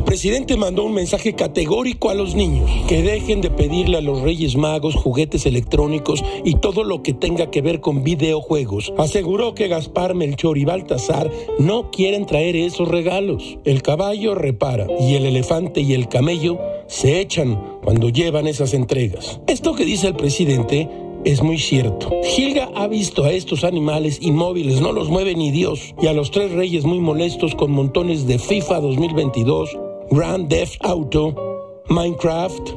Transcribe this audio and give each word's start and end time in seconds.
presidente 0.00 0.56
mandó 0.56 0.84
un 0.84 0.94
mensaje 0.94 1.34
categórico 1.34 2.08
a 2.08 2.14
los 2.14 2.34
niños, 2.34 2.70
que 2.88 3.02
dejen 3.02 3.42
de 3.42 3.50
pedirle 3.50 3.98
a 3.98 4.00
los 4.00 4.22
Reyes 4.22 4.56
Magos 4.56 4.94
juguetes 4.94 5.44
electrónicos 5.44 6.24
y 6.44 6.54
todo 6.54 6.82
lo 6.82 7.02
que 7.02 7.12
tenga 7.12 7.50
que 7.50 7.60
ver 7.60 7.80
con 7.80 8.02
videojuegos. 8.02 8.94
Aseguró 8.96 9.54
que 9.54 9.68
Gaspar, 9.68 10.14
Melchor 10.14 10.56
y 10.56 10.64
Baltasar 10.64 11.30
no 11.58 11.90
quieren 11.90 12.24
traer 12.24 12.56
esos 12.56 12.88
regalos. 12.88 13.58
El 13.64 13.82
caballo 13.82 14.34
repara 14.34 14.86
y 14.98 15.14
el 15.14 15.26
elefante 15.26 15.82
y 15.82 15.92
el 15.92 16.08
camello 16.08 16.58
se 16.86 17.20
echan 17.20 17.60
cuando 17.82 18.08
llevan 18.08 18.46
esas 18.46 18.74
entregas. 18.74 19.40
Esto 19.46 19.74
que 19.74 19.84
dice 19.84 20.08
el 20.08 20.14
presidente 20.14 20.88
es 21.24 21.42
muy 21.42 21.58
cierto. 21.58 22.10
Gilga 22.24 22.70
ha 22.74 22.86
visto 22.88 23.24
a 23.24 23.32
estos 23.32 23.64
animales 23.64 24.18
inmóviles, 24.20 24.80
no 24.80 24.92
los 24.92 25.08
mueve 25.08 25.34
ni 25.34 25.50
Dios, 25.50 25.94
y 26.00 26.06
a 26.06 26.12
los 26.12 26.30
tres 26.30 26.52
reyes 26.52 26.84
muy 26.84 26.98
molestos 27.00 27.54
con 27.54 27.70
montones 27.70 28.26
de 28.26 28.38
FIFA 28.38 28.80
2022, 28.80 29.78
Grand 30.10 30.48
Theft 30.48 30.76
Auto, 30.80 31.82
Minecraft, 31.88 32.70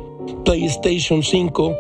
PlayStation 0.44 1.24
5, 1.24 1.76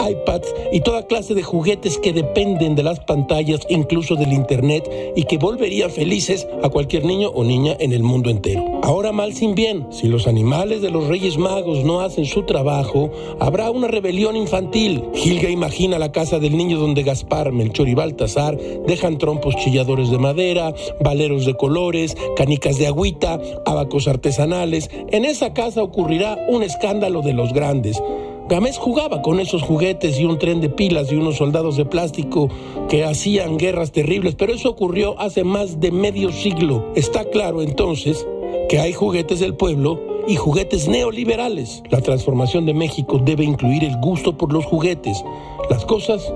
iPads 0.00 0.54
y 0.72 0.80
toda 0.80 1.06
clase 1.06 1.34
de 1.34 1.42
juguetes 1.42 1.98
que 1.98 2.12
dependen 2.12 2.74
de 2.74 2.82
las 2.82 3.00
pantallas, 3.00 3.60
incluso 3.68 4.16
del 4.16 4.32
Internet, 4.32 4.90
y 5.16 5.24
que 5.24 5.38
volverían 5.38 5.90
felices 5.90 6.46
a 6.62 6.68
cualquier 6.68 7.04
niño 7.04 7.30
o 7.30 7.44
niña 7.44 7.76
en 7.78 7.92
el 7.92 8.02
mundo 8.02 8.30
entero. 8.30 8.80
Ahora 8.82 9.12
mal 9.12 9.32
sin 9.32 9.54
bien, 9.54 9.86
si 9.90 10.08
los 10.08 10.26
animales 10.26 10.82
de 10.82 10.90
los 10.90 11.08
Reyes 11.08 11.38
Magos 11.38 11.84
no 11.84 12.00
hacen 12.00 12.26
su 12.26 12.42
trabajo, 12.42 13.10
habrá 13.40 13.70
una 13.70 13.88
rebelión 13.88 14.36
infantil. 14.36 15.02
Gilga 15.14 15.48
imagina 15.48 15.98
la 15.98 16.12
casa 16.12 16.38
del 16.38 16.56
niño 16.56 16.78
donde 16.78 17.02
Gaspar, 17.02 17.52
Melchor 17.52 17.88
y 17.88 17.94
Baltasar 17.94 18.58
dejan 18.86 19.18
trompos 19.18 19.56
chilladores 19.56 20.10
de 20.10 20.18
madera, 20.18 20.74
valeros 21.00 21.46
de 21.46 21.54
colores, 21.54 22.16
canicas 22.36 22.78
de 22.78 22.86
agüita, 22.86 23.40
abacos 23.64 24.08
artesanales. 24.08 24.90
En 25.10 25.24
esa 25.24 25.54
casa 25.54 25.82
ocurrirá 25.82 26.38
un 26.48 26.62
escándalo 26.62 27.22
de 27.22 27.32
los 27.32 27.52
grandes. 27.52 28.02
Gamés 28.46 28.76
jugaba 28.76 29.22
con 29.22 29.40
esos 29.40 29.62
juguetes 29.62 30.20
y 30.20 30.26
un 30.26 30.38
tren 30.38 30.60
de 30.60 30.68
pilas 30.68 31.10
y 31.10 31.14
unos 31.14 31.36
soldados 31.36 31.76
de 31.78 31.86
plástico 31.86 32.50
que 32.90 33.04
hacían 33.04 33.56
guerras 33.56 33.90
terribles, 33.90 34.34
pero 34.34 34.52
eso 34.52 34.68
ocurrió 34.68 35.18
hace 35.18 35.44
más 35.44 35.80
de 35.80 35.90
medio 35.90 36.30
siglo. 36.30 36.92
Está 36.94 37.24
claro 37.24 37.62
entonces 37.62 38.26
que 38.68 38.78
hay 38.78 38.92
juguetes 38.92 39.40
del 39.40 39.54
pueblo 39.54 39.98
y 40.28 40.36
juguetes 40.36 40.88
neoliberales. 40.88 41.82
La 41.88 42.02
transformación 42.02 42.66
de 42.66 42.74
México 42.74 43.18
debe 43.18 43.44
incluir 43.44 43.82
el 43.82 43.96
gusto 43.96 44.36
por 44.36 44.52
los 44.52 44.66
juguetes. 44.66 45.24
Las 45.70 45.86
cosas 45.86 46.30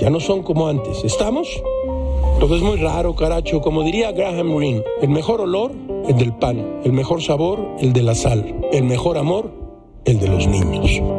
ya 0.00 0.10
no 0.10 0.18
son 0.18 0.42
como 0.42 0.66
antes. 0.66 1.04
¿Estamos? 1.04 1.62
Todo 2.40 2.56
es 2.56 2.62
muy 2.62 2.78
raro, 2.78 3.14
caracho. 3.14 3.60
Como 3.60 3.84
diría 3.84 4.10
Graham 4.10 4.56
Greene, 4.56 4.82
el 5.02 5.08
mejor 5.08 5.40
olor, 5.40 5.70
el 6.08 6.16
del 6.16 6.32
pan. 6.32 6.80
El 6.84 6.92
mejor 6.92 7.22
sabor, 7.22 7.60
el 7.78 7.92
de 7.92 8.02
la 8.02 8.16
sal. 8.16 8.56
El 8.72 8.84
mejor 8.84 9.18
amor, 9.18 9.52
el 10.04 10.18
de 10.18 10.28
los 10.28 10.46
niños. 10.46 11.17